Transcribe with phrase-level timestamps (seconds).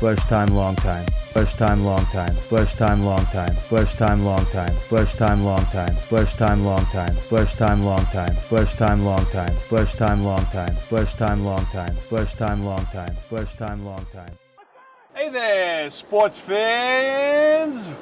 [0.00, 1.04] First time, long time.
[1.34, 2.34] First time, long time.
[2.34, 3.54] First time, long time.
[3.54, 4.72] First time, long time.
[4.74, 5.94] First time, long time.
[5.94, 7.14] First time, long time.
[7.14, 8.34] First time, long time.
[8.34, 9.54] First time, long time.
[9.54, 10.74] First time, long time.
[10.74, 11.94] First time, long time.
[11.94, 13.14] First time, long time.
[13.14, 14.32] First time, long time.
[15.14, 17.92] Hey there, sports fans!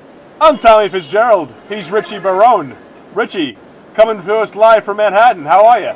[0.40, 1.52] I'm Tommy Fitzgerald.
[1.68, 2.76] He's Richie Barone.
[3.14, 3.58] Richie,
[3.94, 5.44] coming to us live from Manhattan.
[5.44, 5.94] How are you?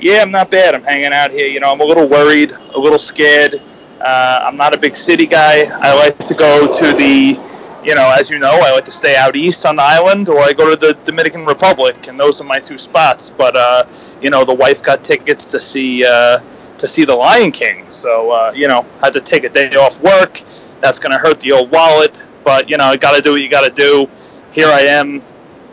[0.00, 0.74] Yeah, I'm not bad.
[0.76, 1.48] I'm hanging out here.
[1.48, 3.60] You know, I'm a little worried, a little scared.
[4.00, 5.64] Uh, I'm not a big city guy.
[5.64, 9.16] I like to go to the, you know, as you know, I like to stay
[9.16, 12.44] out east on the island, or I go to the Dominican Republic, and those are
[12.44, 13.30] my two spots.
[13.30, 13.86] But uh,
[14.20, 16.38] you know, the wife got tickets to see uh,
[16.78, 20.00] to see the Lion King, so uh, you know, had to take a day off
[20.00, 20.42] work.
[20.80, 23.40] That's going to hurt the old wallet, but you know, I got to do what
[23.40, 24.08] you got to do.
[24.52, 25.22] Here I am.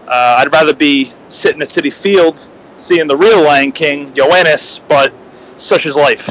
[0.07, 5.13] Uh, I'd rather be sitting at Citi Field seeing the real Lion King, Yoenis, but
[5.57, 6.29] such is life.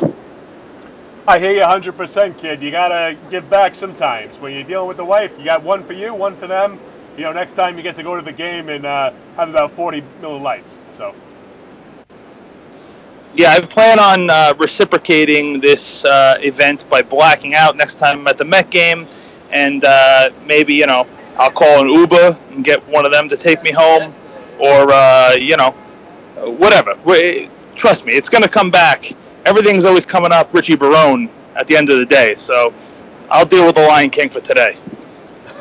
[1.27, 2.62] I hear you 100%, kid.
[2.62, 4.39] You gotta give back sometimes.
[4.39, 6.78] When you're dealing with the wife, you got one for you, one for them.
[7.17, 9.70] You know, next time you get to go to the game and uh, have about
[9.72, 10.78] 40 Miller Lites.
[10.97, 11.15] So.
[13.37, 18.28] Yeah, I plan on uh, reciprocating this uh, event by blacking out next time I'm
[18.28, 19.09] at the Met game,
[19.50, 21.06] and uh, maybe you know
[21.37, 24.15] I'll call an Uber and get one of them to take me home,
[24.61, 25.75] or uh, you know,
[26.37, 26.95] whatever.
[27.75, 29.13] Trust me, it's gonna come back
[29.45, 32.35] everything's always coming up Richie Barone at the end of the day.
[32.37, 32.73] So
[33.31, 34.77] I'll deal with the Lion King for today.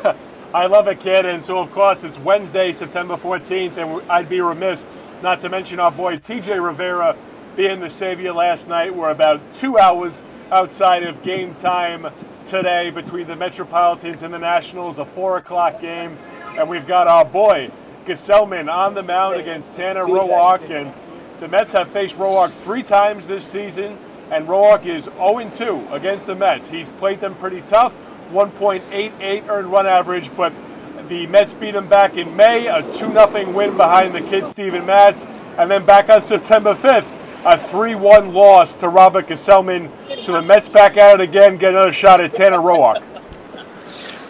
[0.54, 1.26] I love it, kid.
[1.26, 4.84] And so, of course, it's Wednesday, September 14th, and I'd be remiss
[5.22, 7.16] not to mention our boy TJ Rivera
[7.56, 8.94] being the savior last night.
[8.94, 12.06] We're about two hours outside of game time
[12.46, 16.16] today between the Metropolitans and the Nationals, a 4 o'clock game.
[16.58, 17.70] And we've got our boy,
[18.06, 20.70] Gsellman, on the mound against Tanner Roark.
[20.70, 20.92] And
[21.40, 23.98] the Mets have faced Roark three times this season,
[24.30, 26.68] and Roark is 0-2 against the Mets.
[26.68, 27.96] He's played them pretty tough,
[28.30, 30.52] 1.88 earned run average, but
[31.08, 35.24] the Mets beat him back in May, a 2-0 win behind the kid Steven Matz,
[35.58, 37.06] and then back on September 5th,
[37.44, 39.90] a 3-1 loss to Robert Gsellman.
[40.22, 43.02] So the Mets back at it again, get another shot at Tanner Roark.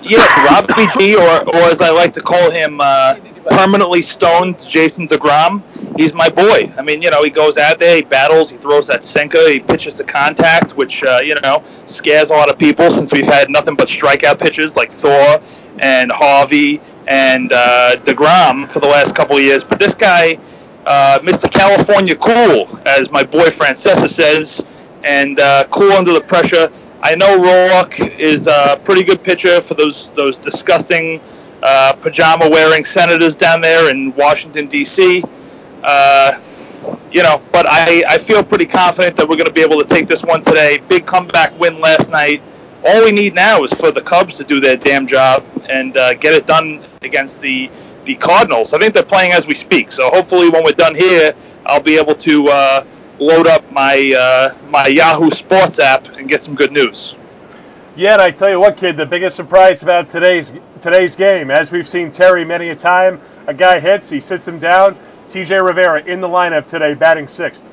[0.03, 3.15] Yeah, Rob BG, or, or as I like to call him, uh,
[3.56, 5.62] permanently stoned Jason DeGrom.
[5.97, 6.72] He's my boy.
[6.76, 9.60] I mean, you know, he goes out there, he battles, he throws that sinker, he
[9.60, 13.50] pitches to contact, which, uh, you know, scares a lot of people since we've had
[13.50, 15.41] nothing but strikeout pitches like Thor
[15.78, 19.62] and Harvey and uh, DeGrom for the last couple of years.
[19.62, 20.38] But this guy,
[20.86, 21.50] uh, Mr.
[21.50, 24.66] California Cool, as my boy Francesa says,
[25.04, 26.71] and uh, cool under the pressure.
[27.03, 31.21] I know Roark is a pretty good pitcher for those those disgusting
[31.64, 35.25] uh, pajama wearing senators down there in Washington, D.C.
[35.82, 36.38] Uh,
[37.10, 39.88] you know, but I, I feel pretty confident that we're going to be able to
[39.88, 40.78] take this one today.
[40.88, 42.42] Big comeback win last night.
[42.86, 46.14] All we need now is for the Cubs to do their damn job and uh,
[46.14, 47.70] get it done against the
[48.04, 48.74] the Cardinals.
[48.74, 51.32] I think they're playing as we speak, so hopefully when we're done here,
[51.64, 52.84] I'll be able to uh,
[53.19, 57.16] load up my uh, my Yahoo Sports app and get some good news.
[57.97, 61.88] And I tell you what, kid, the biggest surprise about today's today's game, as we've
[61.88, 64.97] seen Terry many a time, a guy hits, he sits him down.
[65.28, 67.72] TJ Rivera in the lineup today, batting sixth.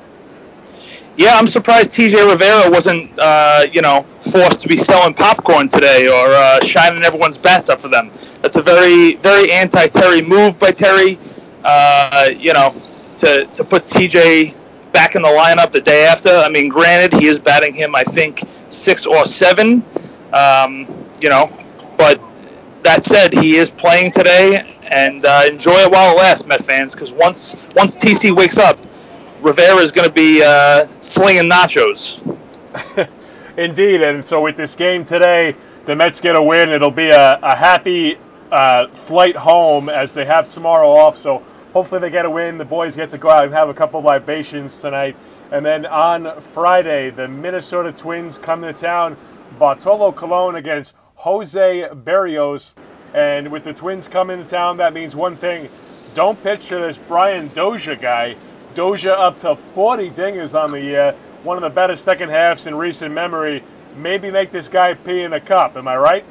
[1.16, 6.06] Yeah, I'm surprised TJ Rivera wasn't, uh, you know, forced to be selling popcorn today
[6.06, 8.10] or uh, shining everyone's bats up for them.
[8.40, 11.18] That's a very, very anti-Terry move by Terry.
[11.64, 12.74] Uh, you know,
[13.18, 14.54] to to put TJ
[14.92, 16.30] back in the lineup the day after.
[16.30, 19.84] I mean, granted, he is batting him, I think, six or seven.
[20.32, 20.86] Um,
[21.20, 21.50] you know,
[21.96, 22.20] but
[22.82, 26.94] that said, he is playing today, and uh, enjoy it while it lasts, Met fans.
[26.94, 28.78] Because once once TC wakes up,
[29.40, 32.20] Rivera is going to be uh, slinging nachos.
[33.56, 35.54] Indeed, and so with this game today,
[35.84, 36.70] the Mets get a win.
[36.70, 38.16] It'll be a, a happy
[38.50, 41.18] uh, flight home as they have tomorrow off.
[41.18, 42.58] So hopefully they get a win.
[42.58, 45.16] The boys get to go out and have a couple libations tonight.
[45.50, 49.16] And then on Friday, the Minnesota Twins come to town
[49.58, 52.74] Bartolo Colon against Jose Berrios.
[53.14, 55.68] And with the Twins coming to town, that means one thing.
[56.14, 58.36] Don't pitch to this Brian Dozier guy.
[58.74, 61.12] Dozier up to 40 dingers on the year.
[61.42, 63.62] One of the better second halves in recent memory.
[63.96, 65.76] Maybe make this guy pee in a cup.
[65.76, 66.24] Am I right?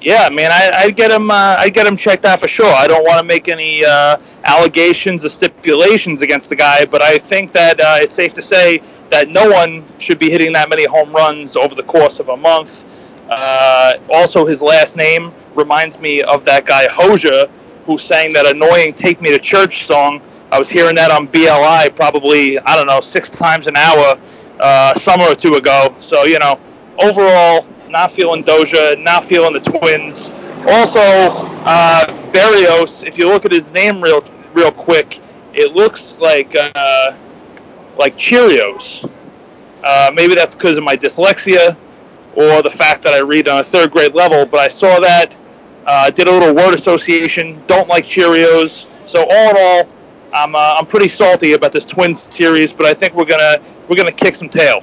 [0.00, 1.30] Yeah, man, I, I get him.
[1.30, 2.72] Uh, I get him checked out for sure.
[2.72, 7.18] I don't want to make any uh, allegations or stipulations against the guy, but I
[7.18, 10.86] think that uh, it's safe to say that no one should be hitting that many
[10.86, 12.86] home runs over the course of a month.
[13.28, 17.46] Uh, also, his last name reminds me of that guy Hozier,
[17.84, 21.90] who sang that annoying "Take Me to Church" song I was hearing that on BLI
[21.94, 24.18] probably I don't know six times an hour
[24.58, 25.94] uh, summer or two ago.
[26.00, 26.58] So you know,
[26.98, 30.30] overall, not feeling Doja, not feeling the Twins.
[30.66, 33.06] Also, uh, Berrios.
[33.06, 35.18] If you look at his name real real quick,
[35.54, 37.16] it looks like uh,
[37.98, 39.10] like Cheerios.
[39.82, 41.76] Uh, maybe that's because of my dyslexia
[42.36, 44.46] or the fact that I read on a third grade level.
[44.46, 45.34] But I saw that,
[45.86, 47.60] uh, did a little word association.
[47.66, 48.88] Don't like Cheerios.
[49.08, 49.88] So all in all,
[50.32, 53.96] I'm uh, I'm pretty salty about this Twins series, but I think we're gonna we're
[53.96, 54.80] gonna kick some tail.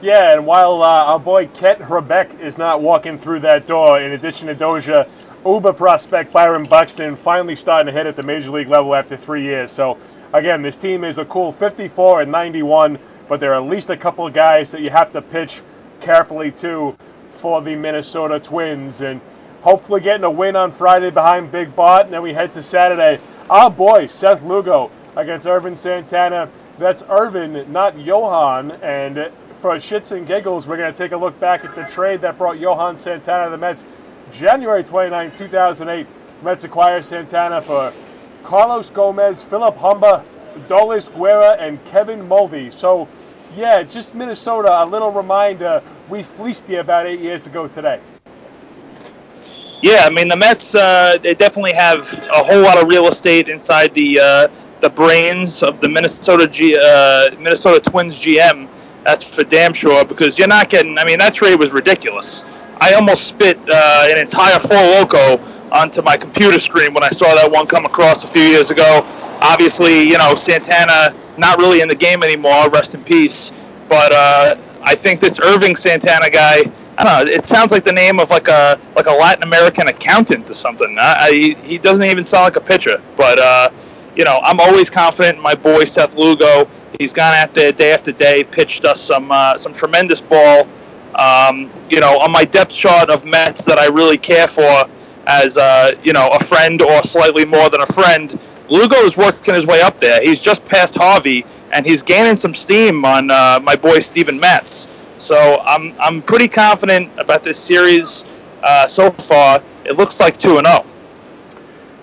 [0.00, 4.12] Yeah, and while uh, our boy Kent Hrbek is not walking through that door, in
[4.12, 5.08] addition to Doja,
[5.44, 9.42] Uber prospect Byron Buxton finally starting to hit at the major league level after three
[9.42, 9.72] years.
[9.72, 9.98] So
[10.32, 13.96] again, this team is a cool 54 and 91, but there are at least a
[13.96, 15.62] couple of guys that you have to pitch
[16.00, 16.96] carefully to
[17.30, 19.20] for the Minnesota Twins, and
[19.62, 23.20] hopefully getting a win on Friday behind Big Bot, and then we head to Saturday.
[23.50, 26.48] Our boy Seth Lugo against Ervin Santana.
[26.78, 31.38] That's Ervin, not Johan, and for shits and giggles, we're going to take a look
[31.40, 33.84] back at the trade that brought Johan Santana to the Mets.
[34.30, 36.06] January 29, 2008,
[36.42, 37.92] Mets acquire Santana for
[38.44, 40.24] Carlos Gomez, Philip Humber,
[40.68, 42.70] Deolis Guerra, and Kevin Mulvey.
[42.70, 43.08] So,
[43.56, 48.00] yeah, just Minnesota, a little reminder we fleeced you about eight years ago today.
[49.82, 50.74] Yeah, I mean the Mets.
[50.74, 52.00] Uh, they definitely have
[52.32, 54.48] a whole lot of real estate inside the uh,
[54.80, 58.68] the brains of the Minnesota G, uh, Minnesota Twins GM.
[59.04, 60.98] That's for damn sure because you're not getting.
[60.98, 62.44] I mean that trade was ridiculous.
[62.80, 65.38] I almost spit uh, an entire Four Loco
[65.70, 69.02] onto my computer screen when I saw that one come across a few years ago.
[69.42, 72.68] Obviously, you know Santana not really in the game anymore.
[72.70, 73.52] Rest in peace.
[73.88, 76.62] But uh, I think this Irving Santana guy
[76.98, 77.32] I don't know.
[77.32, 80.96] It sounds like the name of like a like a Latin American accountant or something.
[80.98, 81.30] I, I,
[81.62, 83.00] he doesn't even sound like a pitcher.
[83.16, 83.70] But uh,
[84.16, 86.68] you know, I'm always confident in my boy Seth Lugo.
[86.98, 90.66] He's gone out there day after day, pitched us some uh, some tremendous ball.
[91.14, 94.88] Um, you know, on my depth chart of Mets that I really care for
[95.26, 98.38] as uh, you know a friend or slightly more than a friend.
[98.70, 100.22] Lugo is working his way up there.
[100.22, 105.12] He's just past Harvey, and he's gaining some steam on uh, my boy Steven Matz.
[105.18, 108.24] So I'm I'm pretty confident about this series
[108.62, 109.62] uh, so far.
[109.84, 110.84] It looks like two and zero.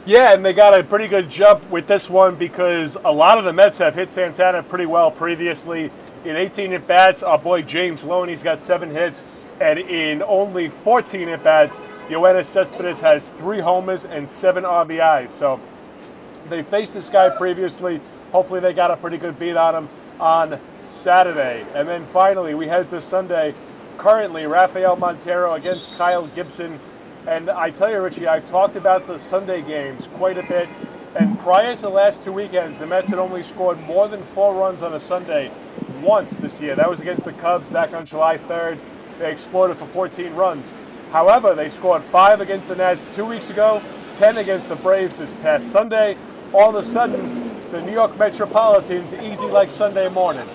[0.08, 3.44] Yeah, and they got a pretty good jump with this one because a lot of
[3.44, 5.92] the Mets have hit Santana pretty well previously.
[6.24, 9.24] In 18 at bats, our boy James Loney's got seven hits,
[9.60, 15.32] and in only 14 at bats, Yoenis Cespedes has three homers and seven RBIs.
[15.32, 15.60] So
[16.50, 18.00] they faced this guy previously.
[18.32, 21.66] Hopefully, they got a pretty good beat on him on Saturday.
[21.74, 23.56] And then finally, we head to Sunday.
[23.98, 26.80] Currently, Rafael Montero against Kyle Gibson.
[27.28, 30.70] And I tell you, Richie, I've talked about the Sunday games quite a bit.
[31.16, 34.54] And prior to the last two weekends, the Mets had only scored more than four
[34.54, 35.50] runs on a Sunday
[36.02, 36.76] once this year.
[36.76, 38.78] That was against the Cubs back on July 3rd.
[39.18, 40.70] They exploded for 14 runs.
[41.12, 43.82] However, they scored five against the Nats two weeks ago,
[44.14, 46.18] 10 against the Braves this past Sunday.
[46.54, 50.48] All of a sudden, the New York Metropolitans easy like Sunday morning.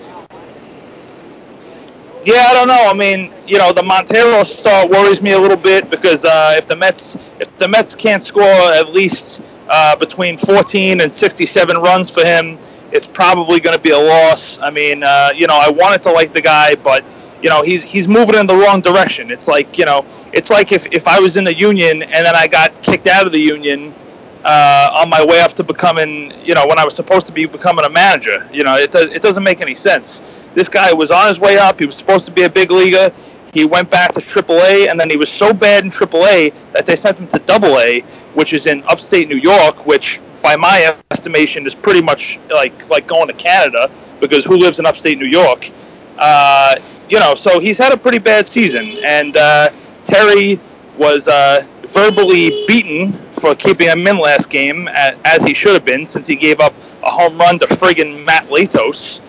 [2.23, 2.87] Yeah, I don't know.
[2.87, 6.67] I mean, you know, the Montero start worries me a little bit because uh, if
[6.67, 12.11] the Mets if the Mets can't score at least uh, between 14 and 67 runs
[12.11, 12.59] for him,
[12.91, 14.59] it's probably going to be a loss.
[14.59, 17.03] I mean, uh, you know, I wanted to like the guy, but
[17.41, 19.31] you know, he's he's moving in the wrong direction.
[19.31, 22.35] It's like you know, it's like if if I was in the union and then
[22.35, 23.95] I got kicked out of the union
[24.43, 27.45] uh, on my way up to becoming, you know, when I was supposed to be
[27.45, 28.47] becoming a manager.
[28.51, 30.21] You know, it, it doesn't make any sense.
[30.53, 31.79] This guy was on his way up.
[31.79, 33.11] He was supposed to be a big leaguer.
[33.53, 36.95] He went back to AAA, and then he was so bad in AAA that they
[36.95, 41.75] sent him to AA, which is in upstate New York, which, by my estimation, is
[41.75, 45.69] pretty much like like going to Canada because who lives in upstate New York?
[46.17, 46.75] Uh,
[47.09, 49.69] you know, so he's had a pretty bad season, and uh,
[50.05, 50.57] Terry
[50.97, 56.05] was uh, verbally beaten for keeping him in last game, as he should have been,
[56.05, 59.21] since he gave up a home run to friggin' Matt Latos.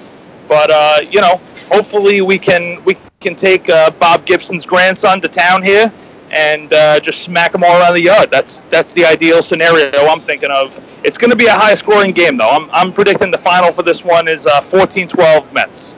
[0.49, 1.41] But uh, you know,
[1.71, 5.91] hopefully we can we can take uh, Bob Gibson's grandson to town here
[6.31, 8.31] and uh, just smack them all around the yard.
[8.31, 10.81] That's that's the ideal scenario I'm thinking of.
[11.05, 12.51] It's going to be a high scoring game though.
[12.51, 15.95] I'm, I'm predicting the final for this one is 14-12 uh, Mets.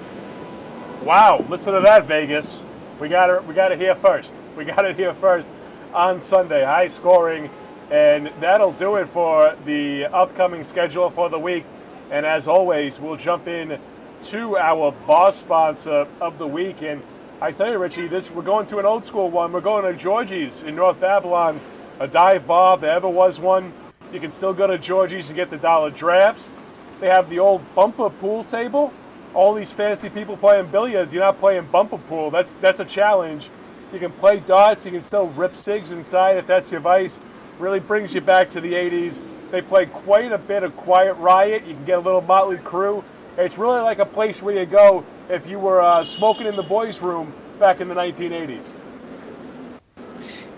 [1.03, 2.63] Wow, listen to that Vegas.
[2.99, 4.35] We got it we got it here first.
[4.57, 5.49] We got it here first
[5.95, 6.65] on Sunday.
[6.65, 7.49] High scoring.
[7.91, 11.65] And that'll do it for the upcoming schedule for the week.
[12.11, 13.79] And as always, we'll jump in
[14.25, 16.83] to our boss sponsor of the week.
[16.83, 17.03] And
[17.41, 19.53] I tell you, Richie, this we're going to an old school one.
[19.53, 21.61] We're going to Georgie's in North Babylon,
[22.01, 22.75] a dive bar.
[22.75, 23.73] If there ever was one
[24.13, 26.53] You can still go to Georgie's and get the dollar drafts.
[27.01, 28.93] They have the old bumper pool table.
[29.35, 32.31] All these fancy people playing billiards, you're not playing bumper pool.
[32.31, 33.51] That's that's a challenge.
[33.93, 34.85] You can play darts.
[34.85, 37.19] You can still rip cigs inside if that's your vice.
[37.59, 39.21] Really brings you back to the 80s.
[39.51, 41.65] They play quite a bit of Quiet Riot.
[41.67, 43.05] You can get a little Motley Crue.
[43.39, 46.63] It's really like a place where you go if you were uh, smoking in the
[46.63, 48.79] boys' room back in the 1980s.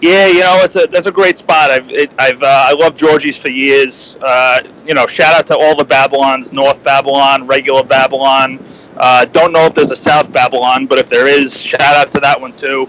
[0.01, 1.71] Yeah, you know, it's a that's a great spot.
[1.71, 4.19] I've it, I've uh, I love Georgie's for years.
[4.21, 8.63] Uh, you know, shout out to all the Babylons, North Babylon, regular Babylon.
[8.99, 12.21] Uh, don't know if there's a South Babylon, but if there is, shout out to
[12.21, 12.87] that one too.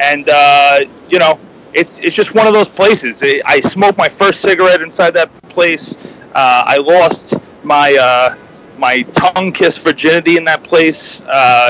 [0.00, 1.38] And uh, you know,
[1.74, 3.22] it's it's just one of those places.
[3.22, 5.96] I smoked my first cigarette inside that place.
[6.34, 8.36] Uh, I lost my uh,
[8.78, 11.20] my tongue kiss virginity in that place.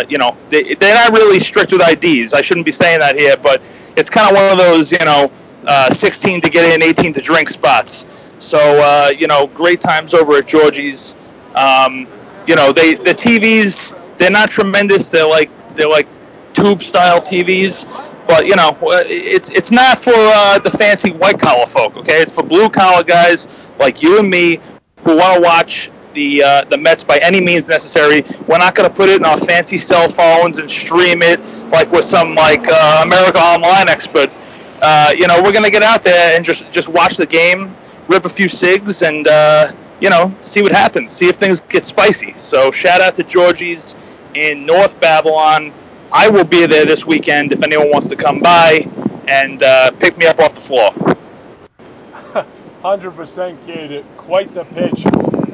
[0.08, 2.34] you know, they, they're not really strict with IDs.
[2.34, 3.62] I shouldn't be saying that here, but
[3.96, 5.30] it's kind of one of those, you know,
[5.66, 8.06] uh, 16 to get in, 18 to drink spots.
[8.38, 11.16] So, uh, you know, great times over at Georgie's.
[11.54, 12.06] Um,
[12.46, 15.10] you know, they the TVs they're not tremendous.
[15.10, 16.08] They're like they're like
[16.52, 17.86] tube style TVs,
[18.30, 21.96] but you know, uh, it's it's not for uh, the fancy white collar folk.
[21.96, 23.48] Okay, it's for blue collar guys
[23.80, 24.60] like you and me
[25.02, 28.22] who want to watch the uh, the Mets by any means necessary.
[28.46, 31.40] We're not going to put it in our fancy cell phones and stream it
[31.72, 34.30] like with some like uh, America Online expert.
[34.80, 37.74] Uh, you know, we're going to get out there and just just watch the game,
[38.06, 41.10] rip a few cigs, and uh, you know, see what happens.
[41.10, 42.34] See if things get spicy.
[42.36, 43.96] So shout out to Georgie's
[44.34, 45.72] in North Babylon.
[46.12, 48.80] I will be there this weekend if anyone wants to come by
[49.28, 50.90] and uh, pick me up off the floor.
[52.82, 55.04] 100% kid, quite the pitch.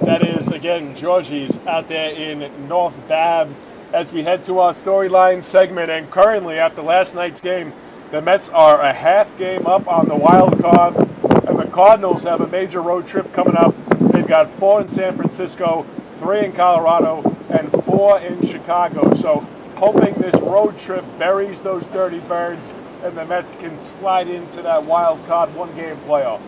[0.06, 3.54] That is, again, Georgie's out there in North Bab
[3.92, 5.90] as we head to our storyline segment.
[5.90, 7.74] And currently, after last night's game,
[8.10, 12.40] the Mets are a half game up on the wild card, and the Cardinals have
[12.40, 13.74] a major road trip coming up.
[14.12, 15.84] They've got four in San Francisco,
[16.18, 19.12] three in Colorado, and four in Chicago.
[19.12, 22.70] So, hoping this road trip buries those dirty birds
[23.02, 26.40] and the Mets can slide into that wild card one game playoff.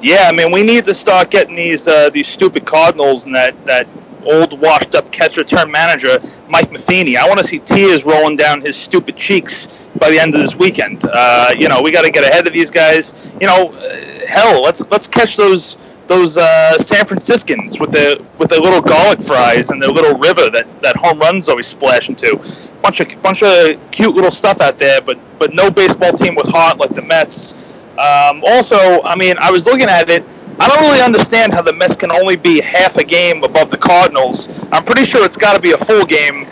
[0.00, 3.64] Yeah, I mean, we need to start getting these uh, these stupid Cardinals and that,
[3.66, 3.88] that
[4.24, 7.16] old washed up catch return manager Mike Matheny.
[7.16, 10.56] I want to see tears rolling down his stupid cheeks by the end of this
[10.56, 11.02] weekend.
[11.04, 13.30] Uh, you know, we got to get ahead of these guys.
[13.40, 15.78] You know, uh, hell, let's let's catch those
[16.08, 20.50] those uh, San Franciscans with the with their little garlic fries and the little river
[20.50, 22.36] that, that home runs always splash into.
[22.82, 26.48] Bunch of bunch of cute little stuff out there, but but no baseball team with
[26.48, 27.76] heart like the Mets.
[27.98, 30.24] Um, also, I mean, I was looking at it.
[30.60, 33.76] I don't really understand how the Mets can only be half a game above the
[33.76, 34.48] Cardinals.
[34.72, 36.46] I'm pretty sure it's got to be a full game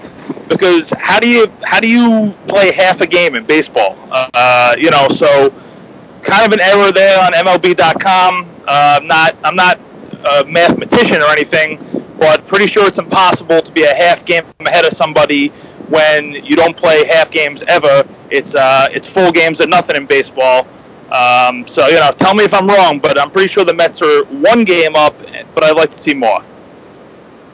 [0.48, 3.96] because how do you how do you play half a game in baseball?
[4.10, 5.50] Uh, you know, so
[6.22, 8.55] kind of an error there on MLB.com.
[8.66, 9.80] Uh, I'm not I'm not
[10.40, 11.78] a mathematician or anything,
[12.18, 15.48] but pretty sure it's impossible to be a half game ahead of somebody
[15.88, 18.04] when you don't play half games ever.
[18.30, 20.66] It's uh, it's full games or nothing in baseball.
[21.12, 24.02] Um, so you know, tell me if I'm wrong, but I'm pretty sure the Mets
[24.02, 25.14] are one game up,
[25.54, 26.42] but I'd like to see more.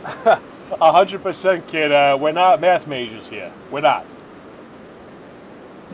[0.81, 1.92] hundred percent, kid.
[1.92, 3.52] Uh, we're not math majors here.
[3.71, 4.07] We're not.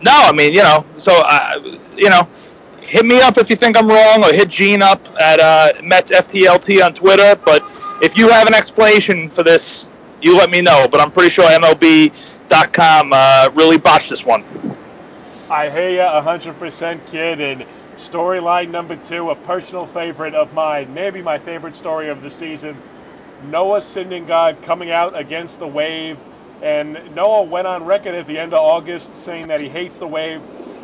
[0.03, 2.29] No, I mean, you know, so uh, you know,
[2.89, 6.11] hit me up if you think I'm wrong, or hit Gene up at uh, Mets
[6.11, 7.39] FTLT on Twitter.
[7.45, 7.63] But
[8.03, 9.93] if you have an explanation for this,
[10.23, 10.89] you let me know.
[10.91, 14.43] But I'm pretty sure MLB.com uh, really botched this one.
[15.51, 17.41] I hear you 100%, kid.
[17.41, 17.67] And
[17.97, 22.77] storyline number two, a personal favorite of mine, maybe my favorite story of the season.
[23.51, 26.19] Noah Syndergaard coming out against the wave.
[26.63, 30.09] And Noah went on record at the end of August saying that he hates the
[30.09, 30.41] wave.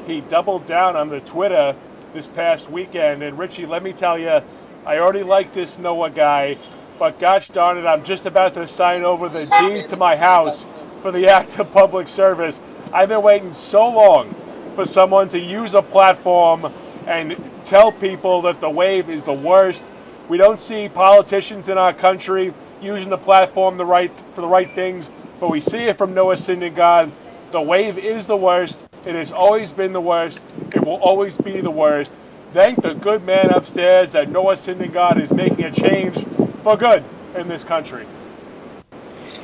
[0.06, 1.74] He doubled down on the Twitter
[2.14, 3.22] this past weekend.
[3.22, 4.40] And Richie, let me tell you,
[4.86, 6.56] I already like this Noah guy,
[6.98, 10.64] but gosh darn it, I'm just about to sign over the deed to my house
[11.02, 12.60] for the act of public service.
[12.92, 14.32] I've been waiting so long
[14.76, 16.72] for someone to use a platform
[17.06, 19.82] and tell people that the wave is the worst.
[20.28, 24.72] We don't see politicians in our country using the platform the right for the right
[24.72, 27.10] things, but we see it from Noah Syndergaard.
[27.50, 28.84] The wave is the worst.
[29.04, 30.44] It has always been the worst.
[30.84, 32.12] Will always be the worst.
[32.52, 36.22] Thank the good man upstairs that Noah Syndergaard is making a change
[36.62, 37.02] for good
[37.34, 38.06] in this country.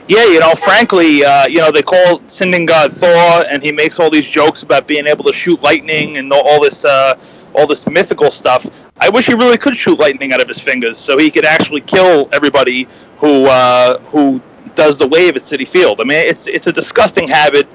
[0.07, 4.11] Yeah, you know, frankly, uh, you know, they call Syndergaard Thor, and he makes all
[4.11, 7.19] these jokes about being able to shoot lightning and all this, uh,
[7.55, 8.67] all this mythical stuff.
[8.99, 11.81] I wish he really could shoot lightning out of his fingers, so he could actually
[11.81, 14.43] kill everybody who uh, who
[14.75, 16.01] does the wave at Citi Field.
[16.03, 17.67] I mean, it's it's a disgusting habit.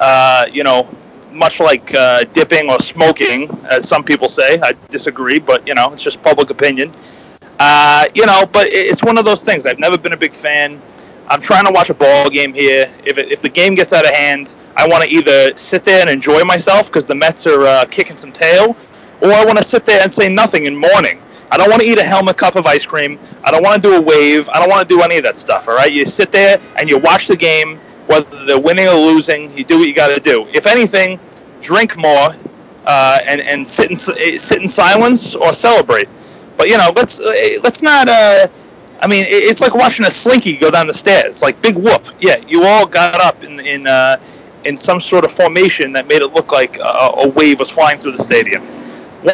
[0.00, 0.88] Uh, you know,
[1.32, 4.60] much like uh, dipping or smoking, as some people say.
[4.60, 6.92] I disagree, but you know, it's just public opinion.
[7.58, 9.66] Uh, you know, but it's one of those things.
[9.66, 10.80] I've never been a big fan.
[11.28, 12.86] I'm trying to watch a ball game here.
[13.04, 16.00] If, it, if the game gets out of hand, I want to either sit there
[16.00, 18.76] and enjoy myself because the Mets are uh, kicking some tail,
[19.20, 21.22] or I want to sit there and say nothing in mourning.
[21.52, 23.18] I don't want to eat a helmet cup of ice cream.
[23.44, 24.48] I don't want to do a wave.
[24.48, 25.68] I don't want to do any of that stuff.
[25.68, 29.50] All right, you sit there and you watch the game, whether they're winning or losing.
[29.56, 30.46] You do what you got to do.
[30.52, 31.20] If anything,
[31.60, 32.30] drink more
[32.86, 36.08] uh, and and sit in sit in silence or celebrate.
[36.56, 37.32] But you know, let's uh,
[37.62, 38.08] let's not.
[38.08, 38.48] Uh,
[39.00, 41.42] I mean, it's like watching a slinky go down the stairs.
[41.42, 42.06] Like big whoop.
[42.20, 44.20] Yeah, you all got up in in uh,
[44.64, 47.98] in some sort of formation that made it look like a, a wave was flying
[47.98, 48.62] through the stadium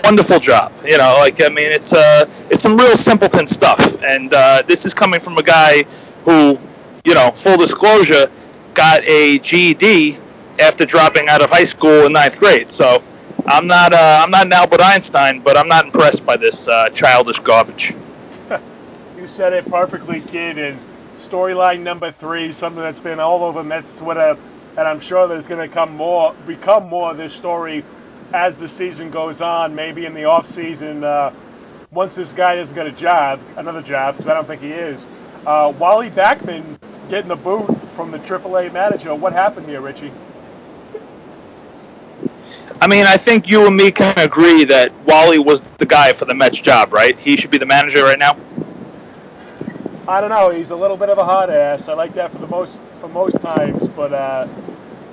[0.05, 0.73] wonderful job.
[0.85, 4.85] You know, like I mean, it's uh, it's some real simpleton stuff, and uh, this
[4.85, 5.85] is coming from a guy
[6.25, 6.59] who,
[7.05, 8.31] you know, full disclosure,
[8.79, 10.19] got a GED
[10.61, 12.71] after dropping out of high school in ninth grade.
[12.71, 13.03] So
[13.45, 16.89] I'm not uh, I'm not an Albert Einstein, but I'm not impressed by this uh,
[16.91, 17.93] childish garbage.
[19.17, 20.59] you said it perfectly, kid.
[20.59, 20.79] And
[21.17, 24.39] storyline number three, something that's been all over Mets Twitter,
[24.77, 27.85] and I'm sure there's going to come more, become more of this story
[28.33, 31.35] as the season goes on, maybe in the off season, uh,
[31.91, 35.05] once this guy doesn't get a job, another job, because I don't think he is.
[35.45, 37.67] Uh, Wally Backman getting the boot
[37.99, 39.13] from the AAA manager.
[39.13, 40.13] What happened here, Richie?
[42.81, 46.25] I mean, I think you and me can agree that Wally was the guy for
[46.25, 47.19] the Mets job, right?
[47.19, 48.37] He should be the manager right now.
[50.07, 50.51] I don't know.
[50.51, 51.89] He's a little bit of a hot ass.
[51.89, 54.47] I like that for the most for most times, but uh,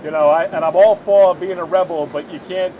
[0.03, 2.73] you know, I and I'm all for being a rebel, but you can't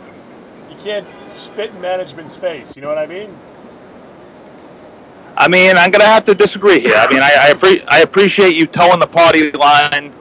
[0.70, 2.76] you can't spit in management's face.
[2.76, 3.36] You know what I mean?
[5.38, 6.96] I mean, I'm gonna have to disagree here.
[6.96, 10.14] I mean, I I, appre- I appreciate you toeing the party line,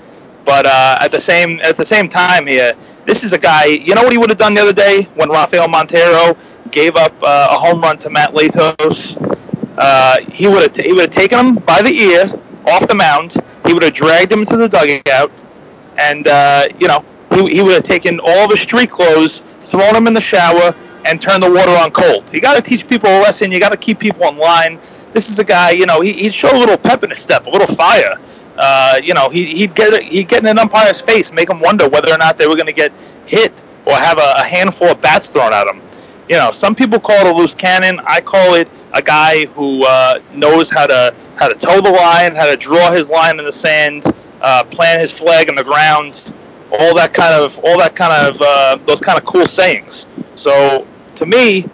[0.44, 2.75] but uh, at the same at the same time here,
[3.06, 3.66] this is a guy.
[3.66, 6.37] You know what he would have done the other day when Rafael Montero
[6.71, 9.16] gave up uh, a home run to Matt Latos.
[9.76, 12.25] Uh, he would have t- he would have taken him by the ear
[12.66, 13.35] off the mound.
[13.66, 15.30] He would have dragged him to the dugout,
[15.99, 19.92] and uh, you know he, he would have taken all of his street clothes, thrown
[19.94, 20.74] them in the shower,
[21.07, 22.33] and turned the water on cold.
[22.33, 23.53] You got to teach people a lesson.
[23.53, 24.79] You got to keep people in line.
[25.14, 27.46] This is a guy, you know, he, he'd show a little pep in his step,
[27.46, 28.18] a little fire.
[28.57, 31.88] Uh, you know, he, he'd get he'd get in an umpire's face, make him wonder
[31.88, 32.92] whether or not they were going to get
[33.27, 35.81] hit or have a, a handful of bats thrown at him.
[36.29, 38.00] You know, some people call it a loose cannon.
[38.07, 42.35] I call it a guy who uh, knows how to how to toe the line,
[42.35, 44.05] how to draw his line in the sand,
[44.40, 46.33] uh, plant his flag in the ground,
[46.72, 50.07] all that kind of all that kind of uh, those kind of cool sayings.
[50.35, 51.66] So to me,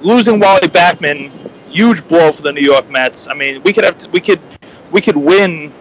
[0.00, 1.30] losing Wally Backman,
[1.68, 3.28] huge blow for the New York Mets.
[3.28, 4.40] I mean, we could have we could
[4.90, 5.72] we could win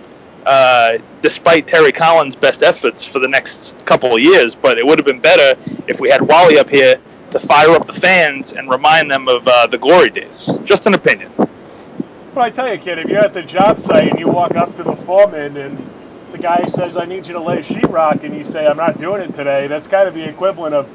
[0.45, 4.97] uh, despite Terry Collins' best efforts for the next couple of years, but it would
[4.99, 6.95] have been better if we had Wally up here
[7.31, 10.49] to fire up the fans and remind them of uh, the glory days.
[10.63, 11.31] Just an opinion.
[11.37, 14.75] Well, I tell you, kid, if you're at the job site and you walk up
[14.75, 15.89] to the foreman and
[16.31, 19.21] the guy says, I need you to lay sheetrock, and you say, I'm not doing
[19.21, 20.89] it today, that's kind of the equivalent of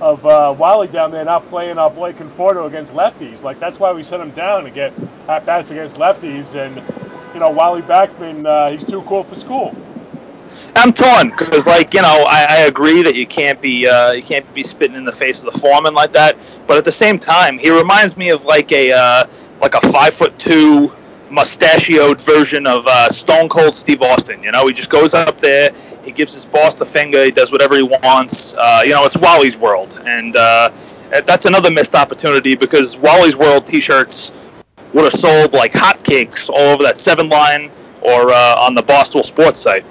[0.00, 3.42] of uh, Wally down there not playing our boy Conforto against lefties.
[3.42, 4.92] Like, that's why we sent him down to get
[5.28, 6.54] at bats against lefties.
[6.54, 6.76] And,
[7.34, 9.74] you know, Wally Backman, uh, he's too cool for school.
[10.74, 14.22] I'm torn because, like you know, I, I, agree that you can't be uh, you
[14.22, 16.36] can't be spitting in the face of the foreman like that.
[16.66, 19.26] But at the same time, he reminds me of like a uh,
[19.60, 20.92] like a five foot two
[21.30, 24.42] mustachioed version of uh, Stone Cold Steve Austin.
[24.42, 25.70] You know, he just goes up there,
[26.04, 28.54] he gives his boss the finger, he does whatever he wants.
[28.54, 30.70] Uh, you know, it's Wally's World, and uh,
[31.10, 34.32] that's another missed opportunity because Wally's World T-shirts
[34.92, 37.70] would have sold like hotcakes all over that seven line
[38.02, 39.84] or uh, on the Boston Sports site.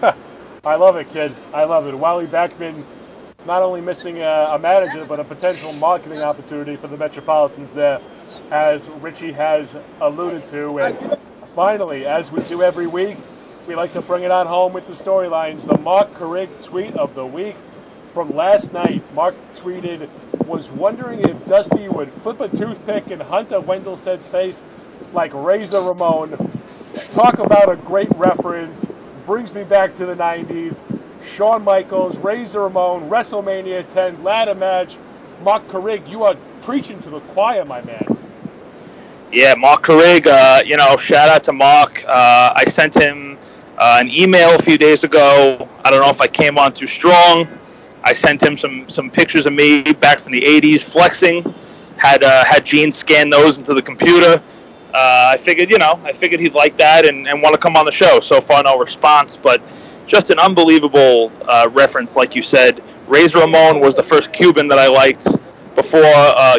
[0.64, 1.34] I love it, kid.
[1.52, 1.94] I love it.
[1.94, 2.84] Wally Backman
[3.46, 8.00] not only missing a, a manager, but a potential marketing opportunity for the Metropolitans there
[8.54, 10.78] as Richie has alluded to.
[10.78, 13.16] And finally, as we do every week,
[13.66, 15.66] we like to bring it on home with the storylines.
[15.66, 17.56] The Marc Carig tweet of the week
[18.12, 19.02] from last night.
[19.12, 20.08] Marc tweeted,
[20.46, 24.62] was wondering if Dusty would flip a toothpick in Hunter Wendelstedt's face
[25.12, 26.30] like Razor Ramon.
[27.10, 28.88] Talk about a great reference.
[29.26, 30.80] Brings me back to the 90s.
[31.20, 34.96] Shawn Michaels, Razor Ramon, WrestleMania 10, ladder match.
[35.42, 38.14] Marc Carig, you are preaching to the choir, my man.
[39.34, 42.04] Yeah, Marc Carig, uh, you know, shout out to Marc.
[42.06, 43.36] Uh, I sent him
[43.76, 45.68] uh, an email a few days ago.
[45.84, 47.48] I don't know if I came on too strong.
[48.04, 51.42] I sent him some, some pictures of me back from the 80s flexing.
[51.96, 54.40] Had uh, had Gene scan those into the computer.
[54.94, 57.76] Uh, I figured, you know, I figured he'd like that and, and want to come
[57.76, 58.20] on the show.
[58.20, 59.36] So far, no response.
[59.36, 59.60] But
[60.06, 62.84] just an unbelievable uh, reference, like you said.
[63.08, 65.26] Razor Ramon was the first Cuban that I liked
[65.74, 66.56] before uh,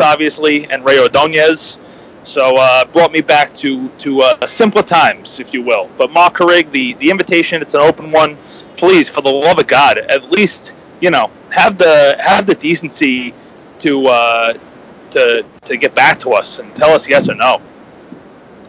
[0.00, 1.78] obviously, and Rey Ordonez.
[2.26, 5.88] So uh, brought me back to to uh, simpler times, if you will.
[5.96, 8.36] But Marc Carig, the the invitation, it's an open one.
[8.76, 13.32] Please, for the love of God, at least you know have the have the decency
[13.78, 14.54] to uh,
[15.10, 17.62] to to get back to us and tell us yes or no.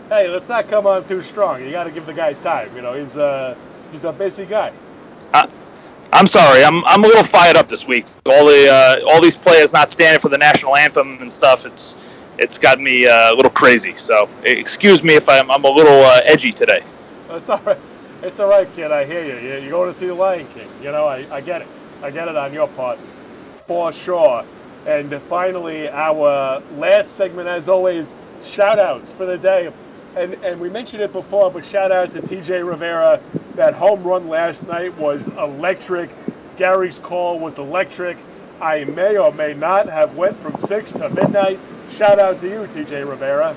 [0.08, 1.63] Hey, let's not come on too strong.
[1.63, 2.74] You got to give the guy time.
[2.76, 3.58] You know, he's a
[3.91, 4.72] he's a busy guy.
[5.34, 5.48] Uh,
[6.13, 6.63] I'm sorry.
[6.63, 8.06] I'm, I'm a little fired up this week.
[8.28, 11.65] All the uh, all these players not standing for the national anthem and stuff.
[11.65, 11.98] It's
[12.38, 13.95] it's got me uh, a little crazy.
[13.95, 16.84] So excuse me if I'm, I'm a little uh, edgy today.
[17.30, 17.80] It's all right.
[18.21, 18.91] It's all right, kid.
[18.91, 19.62] I hear you.
[19.62, 20.67] You're going to see the Lion King.
[20.82, 21.67] You know, I, I get it.
[22.02, 22.97] I get it on your part,
[23.65, 24.43] for sure.
[24.88, 29.71] And finally, our last segment, as always, shout outs for the day.
[30.15, 33.19] And, and we mentioned it before, but shout out to TJ Rivera.
[33.56, 36.10] That home run last night was electric.
[36.56, 38.17] Gary's call was electric.
[38.60, 41.60] I may or may not have went from six to midnight.
[41.89, 43.56] Shout out to you, TJ Rivera.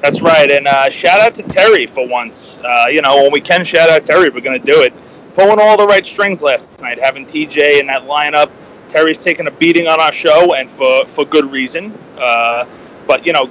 [0.00, 2.58] That's right, and uh, shout out to Terry for once.
[2.58, 4.94] Uh, you know, when we can shout out Terry, we're going to do it.
[5.34, 8.50] Pulling all the right strings last night, having TJ in that lineup.
[8.88, 11.92] Terry's taking a beating on our show, and for, for good reason.
[12.16, 12.64] Uh,
[13.06, 13.50] but, you know,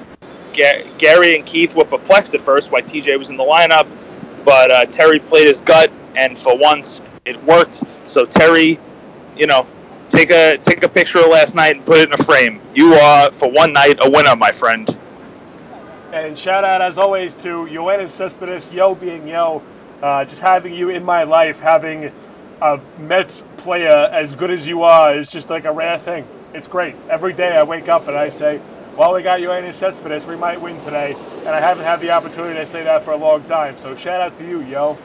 [0.54, 3.88] Gary and Keith were perplexed at first why TJ was in the lineup,
[4.44, 7.76] but uh, Terry played his gut, and for once it worked.
[8.08, 8.80] So Terry,
[9.38, 9.68] you know,
[10.10, 12.60] take a take a picture of last night and put it in a frame.
[12.74, 14.88] You are for one night a winner, my friend.
[16.12, 19.62] And shout out as always to Yoenis Cespedes, Yo being Yo,
[20.02, 22.12] uh, just having you in my life, having
[22.62, 26.28] a Mets player as good as you are is just like a rare thing.
[26.54, 26.95] It's great.
[27.10, 28.60] Every day I wake up and I say,
[28.98, 31.13] well, we got Yoenis Cespedes, we might win today.
[31.39, 33.78] And I haven't had the opportunity to say that for a long time.
[33.78, 34.98] So shout out to you, yo.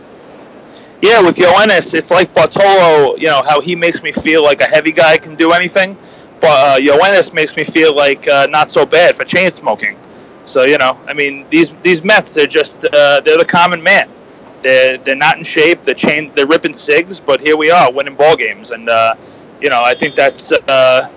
[1.05, 4.65] Yeah, with Yoenis, it's like Bartolo, you know, how he makes me feel like a
[4.65, 5.99] heavy guy can do anything.
[6.41, 9.99] But uh, makes me feel like uh, not so bad for chain smoking.
[10.47, 14.09] So you know, I mean, these these Mets, they're just uh, they're the common man.
[14.63, 15.85] They're they're not in shape.
[15.85, 19.15] They're chain, they're ripping cigs, but here we are winning ball games, and uh,
[19.61, 21.09] you know, I think that's uh,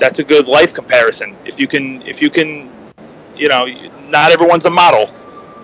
[0.00, 1.36] that's a good life comparison.
[1.44, 2.70] If you can if you can,
[3.36, 3.66] you know,
[4.08, 5.06] not everyone's a model,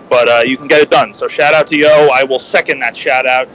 [0.09, 1.13] but uh, you can get it done.
[1.13, 2.09] So shout out to Yo.
[2.13, 3.47] I will second that shout out.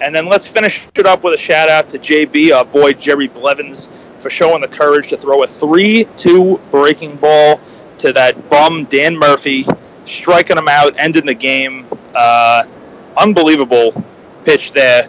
[0.00, 3.28] And then let's finish it up with a shout out to JB, our boy Jerry
[3.28, 7.60] Blevins, for showing the courage to throw a 3 2 breaking ball
[7.98, 9.66] to that bum Dan Murphy,
[10.04, 11.86] striking him out, ending the game.
[12.14, 12.64] Uh,
[13.16, 14.04] unbelievable
[14.44, 15.08] pitch there,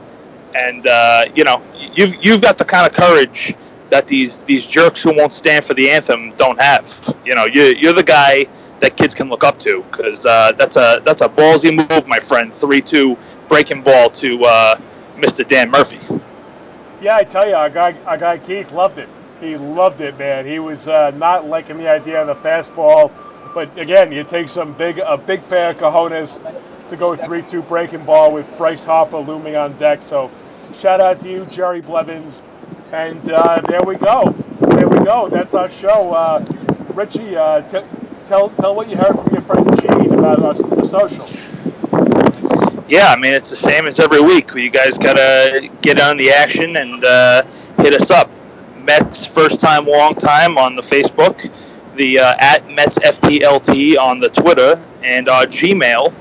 [0.55, 1.61] and uh, you know
[1.93, 3.53] you've you've got the kind of courage
[3.89, 6.91] that these these jerks who won't stand for the anthem don't have.
[7.25, 8.45] You know, you're you're the guy
[8.79, 12.19] that kids can look up to because uh, that's a that's a ballsy move, my
[12.19, 12.53] friend.
[12.53, 14.75] Three two breaking ball to uh,
[15.15, 15.47] Mr.
[15.47, 15.99] Dan Murphy.
[17.01, 19.09] Yeah, I tell you, our guy our guy Keith loved it.
[19.39, 20.45] He loved it, man.
[20.45, 23.11] He was uh, not liking the idea of the fastball,
[23.53, 26.39] but again, you take some big a big pair of cojones
[26.89, 30.03] to go 3-2 breaking ball with Bryce Harper looming on deck.
[30.03, 30.29] So,
[30.73, 32.43] shout out to you, Jerry Blevins,
[32.91, 34.35] and uh, there we go.
[34.59, 35.27] There we go.
[35.27, 36.13] That's our show.
[36.13, 36.45] Uh,
[36.93, 37.85] Richie, uh, t-
[38.25, 41.25] tell tell what you heard from your friend Gene about us, the social.
[42.88, 44.53] Yeah, I mean it's the same as every week.
[44.55, 47.43] You guys gotta get on the action and uh,
[47.77, 48.29] hit us up.
[48.79, 51.49] Mets first time, long time on the Facebook,
[51.95, 56.13] the uh, at Mets FTLT on the Twitter, and our Gmail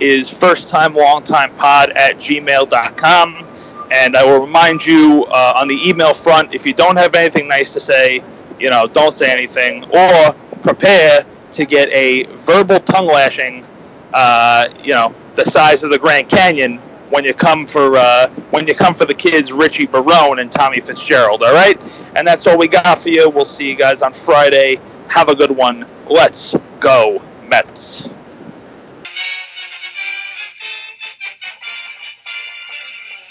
[0.00, 3.48] is first time, long time pod at gmail.com.
[3.92, 7.46] And I will remind you uh, on the email front, if you don't have anything
[7.46, 8.24] nice to say,
[8.58, 13.64] you know, don't say anything, or prepare to get a verbal tongue lashing,
[14.12, 16.78] uh, you know, the size of the Grand Canyon
[17.12, 20.80] when you come for uh, when you come for the kids, Richie Barone and Tommy
[20.80, 21.42] Fitzgerald.
[21.42, 21.78] All right,
[22.16, 23.28] and that's all we got for you.
[23.28, 24.80] We'll see you guys on Friday.
[25.08, 25.86] Have a good one.
[26.08, 28.08] Let's go Mets.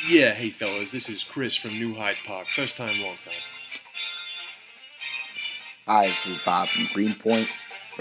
[0.07, 2.47] Yeah, hey fellas, this is Chris from New Hyde Park.
[2.55, 3.33] First time, long time.
[5.87, 7.47] Hi, this is Bob from Greenpoint.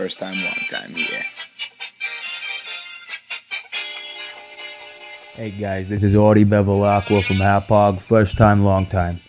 [0.01, 1.23] First time, long time here.
[5.35, 8.01] Hey guys, this is Audie Bevilacqua from Hauppauge.
[8.01, 9.21] First time, long time.